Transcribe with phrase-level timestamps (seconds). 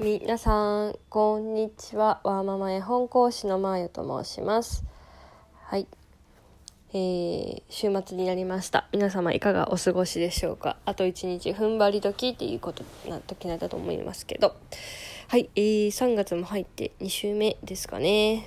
[0.00, 2.20] 皆さんこんにちは。
[2.22, 4.84] ワーママ絵本講師のまーよと申します。
[5.64, 5.88] はい。
[6.90, 8.86] えー、週末になりました。
[8.92, 10.76] 皆様いかがお過ごしでしょうか？
[10.84, 14.54] あと一日踏ん張り時っていうことな時なんだと思いますけど。
[15.26, 15.50] はい。
[15.56, 18.46] えー、3月も入って2週目ですかね。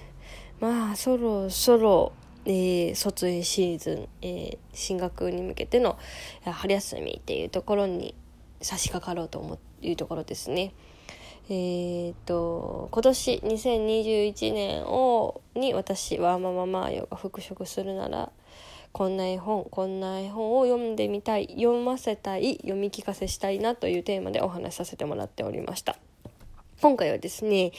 [0.61, 2.13] まあそろそろ
[2.45, 5.99] えー、卒園シーズン、えー、進学に向けての
[6.45, 8.15] 春休みっていうところに
[8.61, 10.73] 差し掛かろうと思ういうところですね。
[11.49, 18.31] えー、っと今年2021年をに私はマママーヨが復職するなら
[18.91, 25.97] こんな絵本こんな絵本を読んでみたい読ませたい読み聞かせしたいなというテーマでお話しさせてもらっておりました。
[26.81, 27.73] 今回はですね、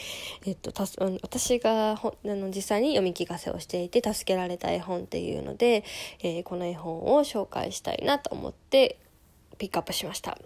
[0.47, 0.85] えっと、た
[1.23, 5.83] 私がほあの実際に読み聞かせをしていて助けられた絵本っていうので、
[6.21, 9.01] えー、この絵本を紹介したいなと思って
[9.59, 10.39] ピックアップしました。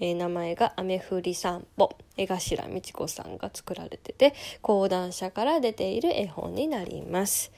[0.00, 1.96] えー、名前が雨降り散歩。
[2.16, 7.52] 江頭美智子さんが作られてて講談社から出ている絵本になります。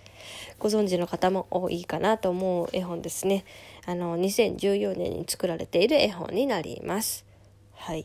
[0.59, 3.45] ご存知の方も多いかなと思う絵本ですね。
[3.87, 7.25] あの2014年に作られている絵本になります。
[7.75, 8.05] はい。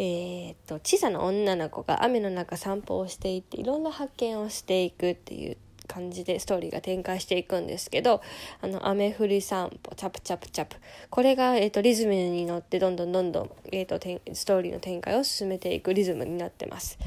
[0.00, 5.56] えー、っと小さな女の子が雨の中散歩をしていっていろんな発見をしていくっていう
[5.88, 8.22] 感じでストーリーが展開していくんですけど
[8.60, 10.76] あの雨降り散歩チャプチャプチャプ。
[11.10, 13.98] これが、えーと、リズムに乗ってどんどんどんどん、えーと、
[14.34, 16.98] ストーリーの展開を進めていくリズムになってます、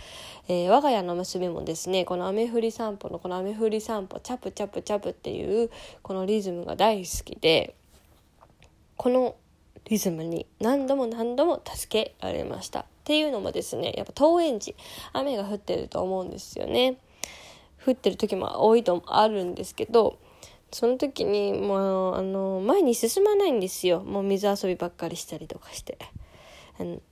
[0.48, 5.70] えー、我が家の娘もですねこの雨降り散歩のこの雨降り散歩チャプチャプチャプっていう
[6.02, 7.76] このリズムが大好きで
[8.98, 9.36] この
[9.86, 12.86] リズムに何度も何度も助けられました。
[13.02, 14.76] っていうのもですねやっぱ登園時
[15.12, 16.98] 雨が降ってると思うんですよね。
[17.86, 20.20] 降ってる時も多いとあるんですけど
[20.72, 24.02] その時にもうあの前に進まないんですよ。
[24.02, 25.98] もう水遊びばっかりしたりとかして。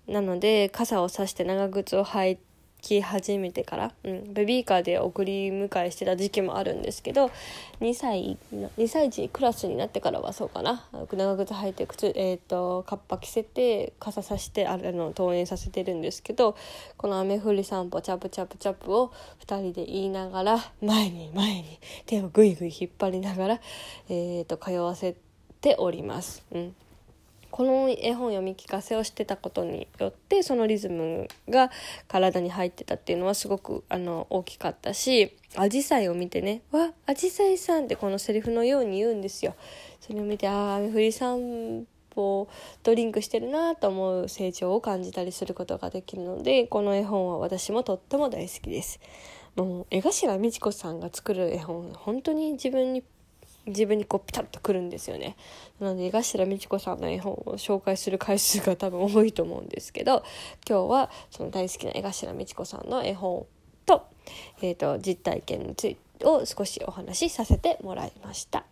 [0.08, 2.40] なので傘を差して長靴を履い
[2.82, 7.32] き始めてから、うん、ベビーカーで送り迎えしてた時期もあるんですけど
[7.82, 16.56] 2歳2歳児クラスになってからはそうかな長靴履いて靴、えーと、カッパ着せて傘さしてあの登園させてるんですけど
[16.98, 19.12] この雨降り散歩チャプチャプチャプを
[19.46, 23.60] 2人で言いながら前に前に手をぐいぐい引っ張りながら、
[24.10, 25.16] えーと通わせ
[25.62, 26.44] ております。
[26.52, 26.76] うん
[27.52, 31.72] この絵本読み聞かせをしてたことによってそのリズムが
[32.08, 39.56] 体に入ってたっていうのはすごくあの大きかったしアジサイを見てね「わアジサイさん」ってこのセリフのように言うんですよ。
[40.00, 42.48] それを見てああ雨降り散歩
[42.84, 49.00] とリンクしてるなと思う成長を感じたりすることができるのでこの絵本は私もとっても大好きです。
[49.56, 53.04] もう江頭美智子さんが作る絵本本当に自分に
[53.70, 55.36] 自分にこうピタッとくるんですよね
[55.80, 60.24] なので江頭美智子さんの絵本を紹介する回数が多分多いと思うんですけど
[60.68, 63.46] 今日はその大好きな江頭美智子さんの絵本
[63.90, 64.06] と,、
[64.62, 68.66] えーと、実体験についてを少しお話しさせてもらいました。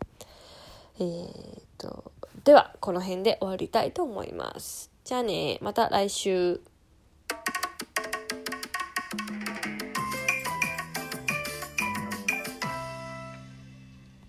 [1.00, 2.12] えーと、
[2.44, 4.91] ではこの辺で終わりたいと思います。
[5.03, 6.62] じゃあねまた来週。